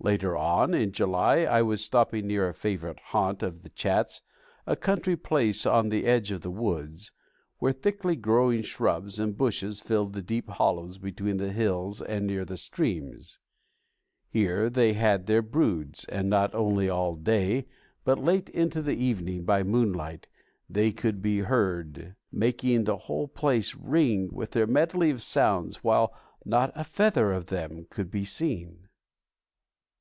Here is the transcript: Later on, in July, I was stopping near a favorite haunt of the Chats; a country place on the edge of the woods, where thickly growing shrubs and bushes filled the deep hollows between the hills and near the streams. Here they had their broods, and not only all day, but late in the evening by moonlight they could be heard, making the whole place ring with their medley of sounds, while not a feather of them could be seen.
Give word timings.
Later 0.00 0.36
on, 0.36 0.74
in 0.74 0.92
July, 0.92 1.38
I 1.38 1.60
was 1.62 1.82
stopping 1.82 2.28
near 2.28 2.48
a 2.48 2.54
favorite 2.54 3.00
haunt 3.10 3.42
of 3.42 3.64
the 3.64 3.68
Chats; 3.68 4.22
a 4.64 4.76
country 4.76 5.16
place 5.16 5.66
on 5.66 5.88
the 5.88 6.06
edge 6.06 6.30
of 6.30 6.42
the 6.42 6.52
woods, 6.52 7.10
where 7.58 7.72
thickly 7.72 8.14
growing 8.14 8.62
shrubs 8.62 9.18
and 9.18 9.36
bushes 9.36 9.80
filled 9.80 10.12
the 10.12 10.22
deep 10.22 10.48
hollows 10.50 10.98
between 10.98 11.38
the 11.38 11.50
hills 11.50 12.00
and 12.00 12.26
near 12.28 12.44
the 12.44 12.56
streams. 12.56 13.40
Here 14.28 14.70
they 14.70 14.92
had 14.92 15.26
their 15.26 15.42
broods, 15.42 16.04
and 16.04 16.30
not 16.30 16.54
only 16.54 16.88
all 16.88 17.16
day, 17.16 17.66
but 18.04 18.20
late 18.20 18.48
in 18.50 18.68
the 18.68 18.94
evening 18.94 19.42
by 19.44 19.64
moonlight 19.64 20.28
they 20.70 20.92
could 20.92 21.20
be 21.20 21.40
heard, 21.40 22.14
making 22.30 22.84
the 22.84 22.96
whole 22.98 23.26
place 23.26 23.74
ring 23.74 24.30
with 24.32 24.52
their 24.52 24.68
medley 24.68 25.10
of 25.10 25.22
sounds, 25.22 25.82
while 25.82 26.14
not 26.44 26.70
a 26.76 26.84
feather 26.84 27.32
of 27.32 27.46
them 27.46 27.84
could 27.90 28.12
be 28.12 28.24
seen. 28.24 28.84